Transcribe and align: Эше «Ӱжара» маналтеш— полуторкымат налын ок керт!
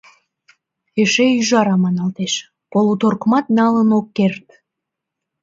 Эше 1.01 1.25
«Ӱжара» 1.39 1.75
маналтеш— 1.83 2.33
полуторкымат 2.71 3.45
налын 3.57 3.89
ок 3.99 4.07
керт! 4.17 4.45